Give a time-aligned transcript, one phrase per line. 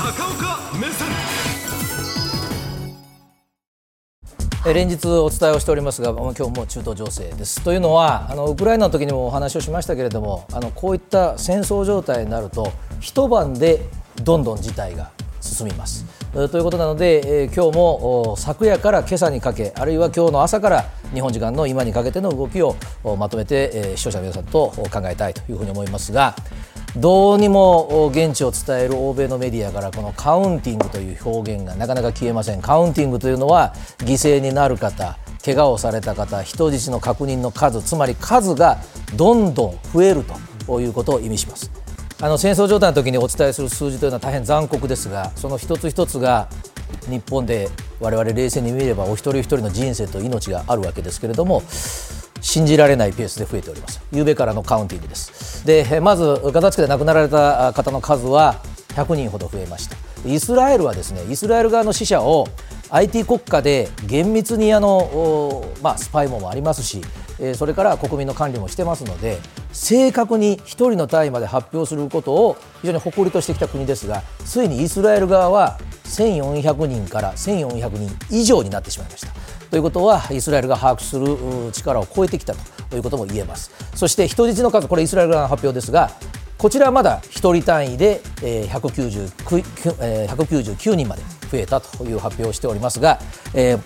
[0.00, 1.08] 高岡目線
[4.74, 7.62] 連日お伝えをしておりますが、今日も中東情勢です。
[7.62, 13.82] というのはあのウクライナの時にもお話をしましたけれどもあのこういった戦争状態になると一晩で
[14.24, 15.10] どんどん事態が
[15.42, 16.06] 進みます。
[16.32, 22.74] ということなので、えー、今日も昨夜から今朝にかけあるいは今日の朝から日本時間の今にかけての動きを
[23.18, 26.36] まとめて、えー、視聴者の皆さんと考えたいというふうに思いますが
[26.96, 32.60] どうにも現地を伝える欧米のメディアからこのカウンティングという表現がなかなか消えません。
[32.60, 38.78] カウンティングというのは犠牲になる方怪我をされた方人質の確認の数つまり数が
[39.14, 40.24] どんどん増える
[40.66, 41.70] ということを意味します。
[42.20, 46.48] あの戦争状態の時にお伝えする数字というのは大変残酷ですがその一つ一つが
[47.08, 51.62] 日本で我々冷静に見ればお一人一人の人生と命があるわけですけれども
[52.50, 54.02] 信じられないペースで増えております。
[54.10, 55.64] 夕べからのカウンティングです。
[55.64, 59.96] でまずガザ地区で亡くなられた方の数は100人ほど増えました。
[60.26, 62.48] イスラエルはですねイスラエル側の死者を
[62.90, 67.00] IT 国家で厳密にあの、まあ、スパイ網もありますし
[67.54, 69.38] それから国民の管理もしてますので
[69.72, 79.59] 正確に1人の単位まで発表することを非常に誇りとしてきた国ですがついにイスラエル側は1400人から1400人以上になってしまいました。
[79.70, 82.54] ということはイスラエルが把握する力を超えてきた
[82.90, 83.70] ということも言えます。
[83.94, 86.10] そして人質の数これイスラエル側の発表ですが
[86.60, 93.18] こちらはまだ1人単位で199人まで増えたという発表をしておりますが、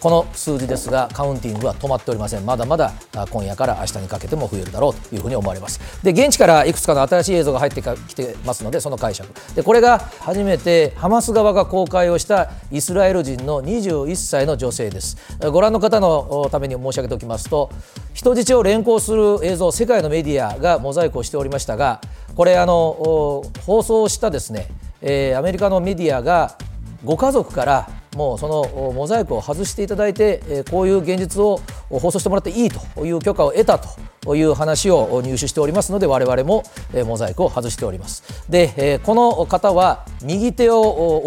[0.00, 2.46] この数字ですがカウンティングは止まっておりません。
[2.46, 2.94] まだまだ
[3.30, 5.80] 今夜から明日にかけても増えるだろうというふうに思われます。
[6.02, 9.28] で現地からいくつかの新しい映像が入ってきてますのでその解釈。
[9.54, 15.18] でこれが初めてハマス側が公開をしたイスラエル人の21歳の女性です。
[15.52, 17.70] ご覧の方のために申し上げておきますと
[18.14, 22.00] 人質を連行する映像世界のメディアがモザイクをしておりましたが
[22.36, 24.68] これあの放送したですね、
[25.00, 26.56] えー、アメリカのメディアが
[27.04, 36.62] ご家族からもうそのモザイクを外していただいてえこういう現実を放送してもらっていいという許可を得たという話を入手しておりますので我々も
[36.92, 38.50] えモザイクを外しております。
[38.50, 40.82] でえこの方は右手を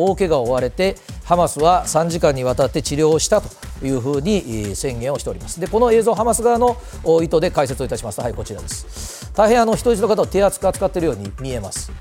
[0.10, 3.50] 大怪我を負われてハマスは3時間にわたって治療をしたと
[3.84, 5.60] いうふうに宣言をしております。
[5.60, 6.78] でこの映像ハマス側の
[7.24, 8.22] 意図で解説をいたします。
[8.22, 9.25] はいこちらです。
[9.36, 11.92] 大変あの人質の方を手厚く扱っているように見えます。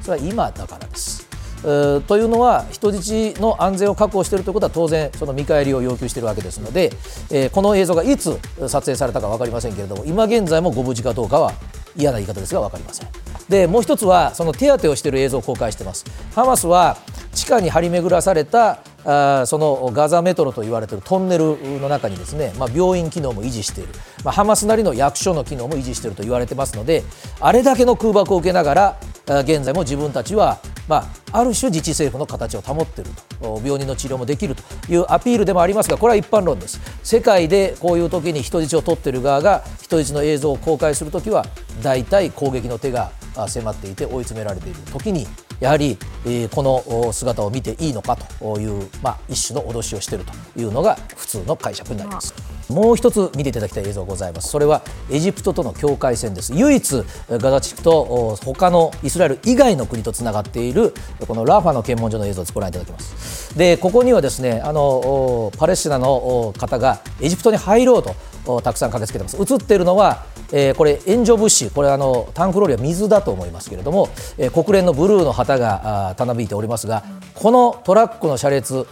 [0.00, 1.26] それは今だからです。
[1.62, 6.92] というのは人質の安全を確保しているということは当然その見返りを要求しているわけですので、
[7.30, 8.38] え、この映像がいつ
[8.68, 11.52] 撮影されたか分かりませんけれども今現在もご無事かどうかは
[11.96, 13.08] 嫌な言い方ですが分かりません。
[13.48, 16.04] でもう一つはその手当てをしている映像を公開しています。
[16.34, 16.96] ハマスは
[17.34, 18.78] 地下に張り巡らされた
[19.10, 27.04] あそのガザメトロと言われているトンネルの中にですね、まあ、病院機能も維持している、まあ、ハマスなりの役所の機能も維持していると言われてますので
[27.40, 29.00] あれだけの空爆を受けながら
[29.42, 30.58] 現在も自分たちは、
[30.88, 33.28] まあ、ある種自治政府の形を保っていると。
[33.40, 36.80] 病人の治療もできるというアピールでもありますがこれは一般論です。
[37.04, 41.46] 世界でこういう時に人質を取っている側が人質の映像を公開するときは
[41.82, 43.12] 大体攻撃の手が
[43.46, 45.26] 迫っていて追い詰められている時に
[45.60, 52.34] やはり、えー、この姿を見ていいのかという、まあ、一種の脅しをしているというのが普通の解釈になります。
[52.68, 54.48] もう一つ見ていただきたい映像がございます。
[54.48, 56.52] それはエジプトとの境界線です。
[56.52, 60.92] 唯一ガザ地区と他のイスラエル以外の国とつながっている
[61.26, 62.52] このラファの検問所の映像です。
[62.52, 63.56] ご覧いただきます。
[63.56, 69.54] で、ここにはですね、あのパレスチナの方がエジプトに入ろうとたくさん駆けつけてます。
[69.54, 77.02] 映っているのはえー、これ援助物資これあのタンクローリーは水だと思いますけれども、えー、国連のブルーの旗がたなびいておりますが
[77.34, 78.86] このトラックの車列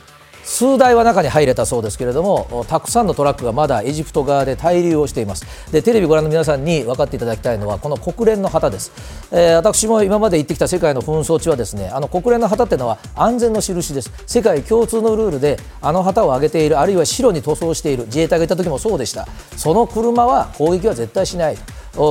[0.47, 5.45] 数台は中に入れたそうですけれどもたくさんのトラックがまだエジプト側で滞留をしています。
[5.73, 8.93] でテレビご覧の皆さんに分かっていただきたいのはこの国連の旗です、
[9.33, 14.13] えー、私も今まで行ってきた世界の紛争地はですねあの国連の旗っていうのは安全の印です。
[14.27, 19.27] 世界共通のルールであの旗を上げているあるいは白に塗装している自衛隊がいた時もそうでした。
[19.57, 21.59] その車は攻撃は絶対しない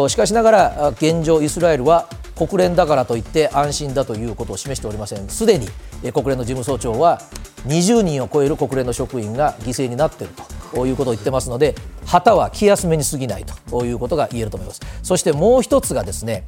[0.09, 5.29] しかしながら現状イスラエルは国連だからといって安心だということを示しておりません。
[5.29, 5.68] すでに
[6.12, 7.22] 国連の事務総長は
[7.67, 10.34] 20人を超える国連の職員が犠牲になっている
[10.73, 14.82] ということを言ってますので旗は気休めに過ぎないということが言えると思います。
[15.02, 16.47] そしてもう一つがですね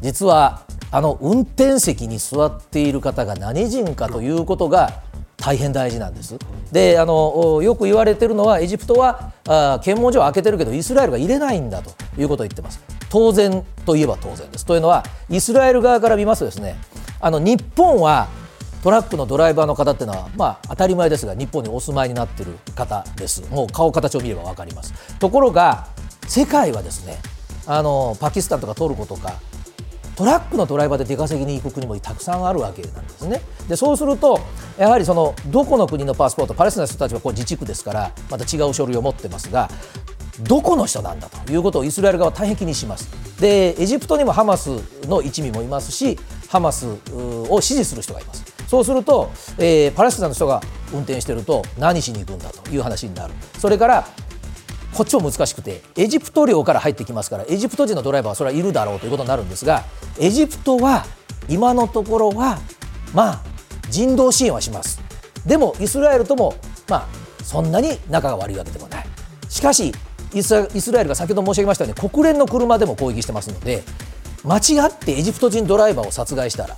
[0.00, 5.02] 実はあの運転席に座っている方が何人かということが
[5.40, 6.38] 大変大事なんです。
[6.70, 12.80] であのよく言われているのはエジプトはあ検問所を開けてるけどイスラエルが入れないんだということを言ってます。
[13.08, 14.66] 当然といえば当然です。
[14.66, 16.76] というのはイスラエル側から見ますとですね
[17.20, 18.28] あの日本は
[18.82, 25.88] トラックのドライバーの方っていうのは、まあ、当たり前ですが日本にお住まいになっている方ですもう顔形を見れば分かりますところが
[26.26, 27.18] 世界はですね
[27.66, 29.34] あのパキスタンとかトルコとか
[30.20, 33.40] トラックのドライバーで出稼ぎに行く国もたくさんあるわけなんですね。
[33.70, 34.38] でそうすると
[34.76, 39.70] やはりそのどこの国のパスポートパレスチナの人たちはこう自治区ですからまた違う書類を持ってますが
[40.42, 43.08] どこの人なんだということをイスラエル側は大変気にします。
[43.40, 44.68] でエジプトにもハマス
[45.06, 46.18] の一味もいますし
[46.50, 48.44] ハマスを支持する人がいます。
[48.68, 50.60] そうすると、えー、パレスチナの人が
[50.92, 53.32] 運転してると何しに行くんだという話になる。
[53.58, 54.06] それから
[54.94, 59.84] こっちも難しくてエジプト領から入ってきますからエジプト人のドライバーはそれはいるだろうということになるんですが
[60.18, 61.06] エジプトは
[61.48, 62.58] 今のところは
[63.14, 63.42] まあ
[63.88, 65.00] 人道支援はします。
[65.46, 66.54] でもイスラエルとも
[66.88, 67.06] まあ
[67.42, 69.06] そんなに仲が悪いわけでもない。
[69.48, 69.92] しかし
[70.32, 73.82] イスラエルが先ほど申し上げましたように国連の車でも攻撃してますので
[74.44, 76.76] 間違ってエジプト人ドライバーを殺害したら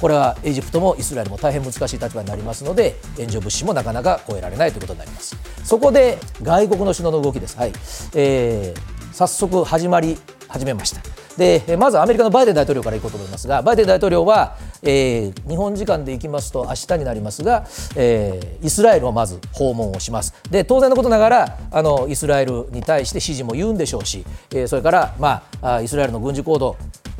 [0.00, 5.36] これはエジプトもイスラエルも大変難しい立場になりますので援助物資もなかなか超えられないということになります。
[5.64, 7.72] そこで外国の首脳の動きです、はい。
[8.14, 10.16] えー、早速始まり
[10.48, 11.02] 始めました。
[11.36, 20.34] でまずアメリカのバイデン大統領からいこうと思いますがバイデン大統領は、えー、日本時間でいきますと明日になりますが、えー、イスラエルをまず訪問をします。
[20.50, 26.76] で当然のことながらあのイスラエルに対して支持も言うんでしょうし、えー、それから、まあ、イスラエルの軍事行動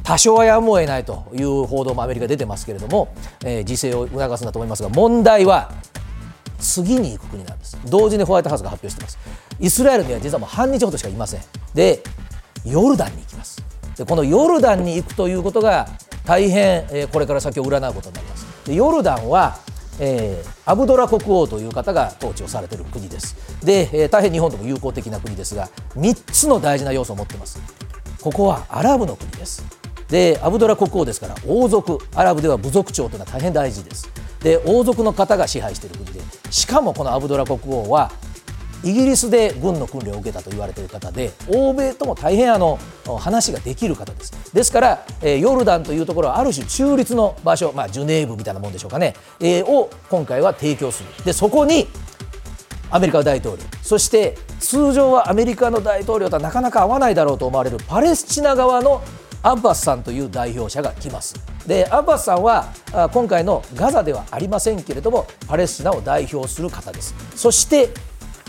[0.08, 3.14] 多少はやむを得ないという報道もアメリカ出てますけれども、
[3.44, 5.70] えー、自制を促すんだと思いますが問題は
[6.58, 7.78] 次に行く国なんです。
[7.84, 9.18] 同時にホワイトハウスが発表しています。
[9.60, 11.40] イスラエルには実はもう半日ほどしかいません。
[11.74, 12.02] で
[12.64, 13.62] ヨルダンに行きます
[13.96, 15.86] でこのヨルダンに行くということが
[16.24, 18.46] 大変、えー、これから先を占うことになります。
[18.64, 19.58] でヨルダンは
[20.00, 23.36] えー、アブドラ国王という方が統治をされている国です。
[23.62, 27.60] で、えー、大変日本とも友好的な国ですが3つの大事な要素を持っています。
[28.22, 29.77] ここはアラブの国です。
[30.10, 34.10] でアブドラ国王ですから王族アラブでは部族長というのは大変大事です。
[34.40, 36.20] で王族の方が支配している国で
[36.50, 38.12] しかもこのアブドラ国王は
[38.84, 42.78] イギリスで軍の訓練を受けたと言われている方で欧米とも大変あの
[43.18, 44.32] 話ができる方です。
[44.54, 51.24] ですから、えー、ヨルダンというところはある種中立の場所、まあ、ジュネーブみたいなもんでしょうかね、えー、を今回は提供する。
[51.24, 51.88] でそこに
[52.90, 59.02] アメリカ大統領そして通常はアメリカの大統領とはなかなか合わないだろうと思われるパレスチナ側の
[59.42, 61.34] アッバスさんという代表者が来ます。
[61.66, 62.72] でアッバスさんは
[63.12, 67.14] 今回のガザではありませんけれどもパレスチナを代表する方です。
[67.36, 67.90] そして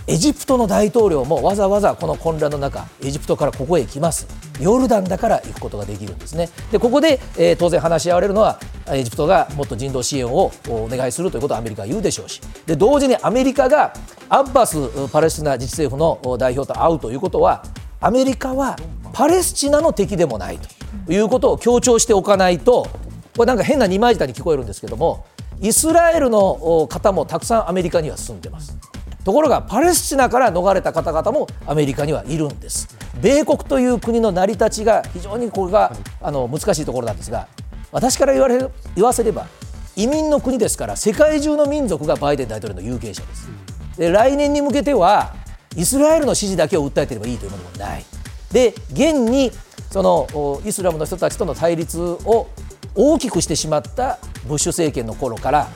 [0.07, 4.27] エジプトの大統領もわざわざこの混乱の中エジプトからここへ来ます。
[4.59, 6.49] ヨルダンだから行くことができるんですね。
[6.71, 12.41] でここで、えー、当然話し合われるのはエジプトがもっと人道支援をお願いするということをアメリカは言うでしょうし。
[12.65, 13.93] で同時にアメリカが
[14.27, 14.77] アッバス
[15.11, 17.63] パレスチナ自治政府の代表と会うということは
[18.01, 18.75] アメリカは
[19.13, 20.78] パレスチナの敵でもないと。
[21.07, 22.87] いうことを強調しておかないと
[23.35, 25.25] これなんか変な二枚舌に聞こえるんですけども
[25.61, 28.77] イスラエルの方もたくさんアメリカには住んでます。
[29.25, 32.87] ところがパレスチナから逃れた方々もアメリカにはいるんです。
[33.21, 35.91] 米国という国の成り立ちが非常にこれが
[36.21, 37.47] あの難しいところなんですが
[37.91, 38.57] 私から言われ
[38.95, 39.47] 言わせれば
[39.95, 43.49] 移民の国ですから世界中の民族がバイデン大統領の有権者です。
[43.97, 45.35] で来年に向けては
[45.75, 48.05] イスラエルの支持だけを訴えていればいいというものもない。
[48.51, 49.51] で現に
[49.91, 52.47] そのイスラムの人たちとの対立を
[52.95, 55.67] 大きくしてしまったブッシュ政権の頃から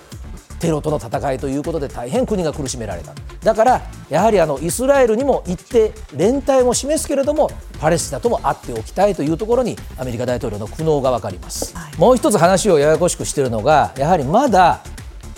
[0.60, 3.14] テロとの戦いということで大変国が苦しめられた。
[3.44, 14.82] だからやはりあのイスラエルにも行って連帯も示すけれどもパレスチナとも会っておきたいというところにアメリカ大統領の苦悩が分かります、はい、もう一つ話をややこしくしているのがやはりまだ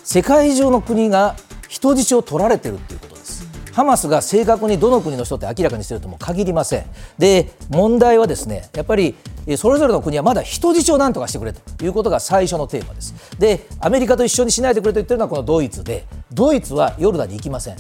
[0.04, 1.36] 世界中の国が
[1.68, 3.00] 人質を取られているという
[3.76, 6.86] ハマスが正確にどの国の人って明らかにしているとも限りません。
[7.18, 9.16] で問題はですねやっぱり
[9.58, 13.14] それぞれの国はまだ人質を何とかしてくれということが最初のテーマです。
[13.38, 17.76] でアメリカと一緒にしないでくれと言ってるのはこのドイツでドイツはヨルダンに行きません。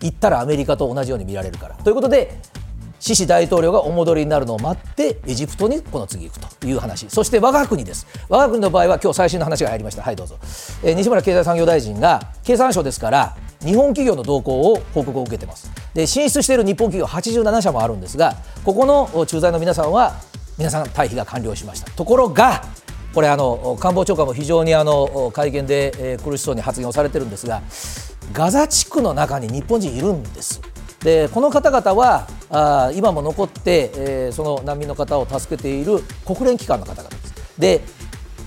[0.00, 1.74] 行ったらアメリカと同じように見られるから。
[1.76, 2.38] ということで
[2.98, 7.10] シシ大統領がお戻りになるのを待ってエジプトにこの次行くという話。
[7.10, 8.06] そして我が国です。
[8.30, 10.02] 我が国の場合は今日最新の話が入りました。
[10.02, 10.38] はいどうぞ、
[10.82, 13.36] えー、西村経済産業大臣が経産省ですから
[13.66, 15.70] 日本企業の動向を報告を受けてます。
[15.92, 20.14] で進出している日本企業87社もあるんですがここの駐在の皆さんは
[20.56, 21.90] 皆さん退避が完了しました。
[21.90, 22.62] ところが
[23.12, 27.62] これあの官房長官も非常にあの会見で、苦しそうに発言をされてるんですが
[28.32, 30.60] ガザ地区の中に日本人いるんです。
[31.00, 37.34] でこの方々はあ今も残って、えー、その難民の方を助けている国連機関の方々です。
[37.58, 37.80] で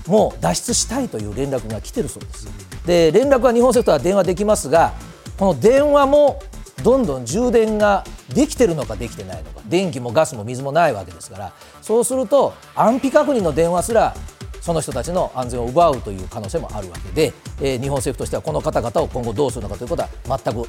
[0.06, 2.48] もう脱出したいという連絡が来てるそうです。
[2.86, 4.94] で連絡は日本政府とは電話できますが
[5.40, 6.38] この電話も
[6.84, 9.62] どんどん充電ができてるのかできてないのか。
[9.66, 11.52] 電気もガスも水もないわけですから。
[11.80, 14.14] そうすると安否確認の電話すら
[14.60, 17.32] その人たちの安全を奪うという可能性もあるわけで、
[17.62, 20.68] えー、日本政府としてはこの方々を今後どうするのかということは全く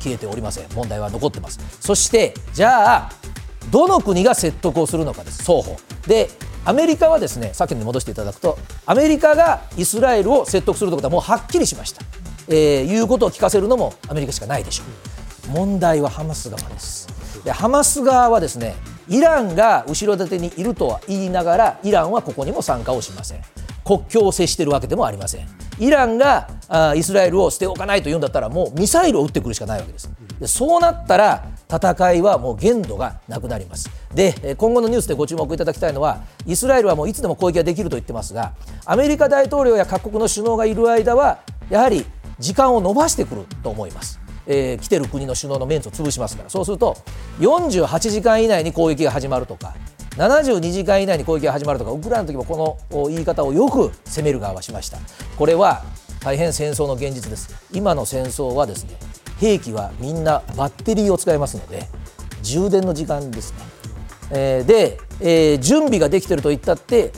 [0.00, 0.66] 消えておりません。
[0.74, 1.58] 問題は残ってます。
[1.80, 3.12] そしてじゃあ
[3.70, 5.38] どの国が説得をするのかです。
[5.40, 5.78] 双方。
[6.06, 6.28] で
[6.66, 12.02] アメリカはですねさっきに戻していただくとアメリカがイスラエルを説得するということはもうはっきりしました、
[12.50, 14.84] えー、いうことを聞かせるのもアメリカしかないでしょ
[15.48, 15.52] う。
[15.52, 17.08] 問題はハマス側です。
[17.44, 18.74] でハマス側はですね
[19.08, 23.42] イランが後ろ盾にいるとは言いながらイランはここにも参加をしません。
[23.84, 25.48] 国境を接しているわけでもありません。
[25.78, 30.10] イランがあイスラエルを捨ておかないというんだったらもうミサイルを撃ってくるしかないわけです。
[30.38, 33.90] でそうなったら戦いはもう限度がなくなります。
[34.14, 38.52] で今後のニュースでご注目いただきたいのはイスラエルはもういつでも攻撃ができると言ってますが
[38.84, 41.38] アメリカ大統領や各国の首脳がいる間は
[41.70, 42.04] やはり
[42.40, 44.18] 時間を延ばしてくると思います。
[44.46, 46.50] えー、来てる国の首脳のメンツを潰しますから。
[46.50, 46.96] そうすると
[47.38, 49.74] 48時間以内に攻撃が始まるとか
[50.16, 54.98] 72時間以内に攻撃が始まるとかウクライナの時もこの言い方をよく攻める側はしました。
[55.36, 55.84] これは
[56.20, 57.54] 大変戦争の現実です。
[57.72, 58.96] 今の戦争はですね
[59.40, 61.86] 兵器はみんなバッテリーを使いますので
[62.42, 63.58] 充電の時間ですね、
[64.32, 67.12] えー、で、えー、準備ができてると言ったって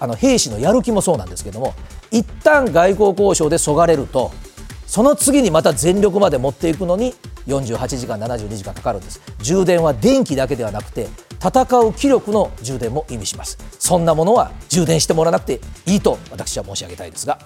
[0.00, 1.74] あの兵士のやる気もそうなんですけども
[2.10, 4.32] 一旦外交交渉でそがれると
[4.86, 7.14] その次にまた全力まで持っていくのに
[7.46, 9.20] 48時間72時間かかるんです。
[9.40, 11.08] 充電は電気だけではなくて
[11.42, 13.58] 戦う気力の充電も意味します。
[13.78, 17.38] そんなものは充電してもらわなくていいと私は申し上げたいですが。